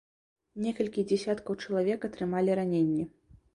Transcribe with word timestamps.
Некалькі 0.67 1.03
дзесяткаў 1.11 1.59
чалавек 1.67 1.99
атрымалі 2.11 2.59
раненні. 2.63 3.09